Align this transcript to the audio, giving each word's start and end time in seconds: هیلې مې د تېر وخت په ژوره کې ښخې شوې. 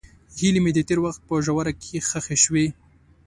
هیلې 0.37 0.59
مې 0.63 0.71
د 0.75 0.79
تېر 0.87 0.99
وخت 1.05 1.21
په 1.27 1.35
ژوره 1.45 1.73
کې 1.81 1.97
ښخې 2.07 2.37
شوې. 2.43 2.65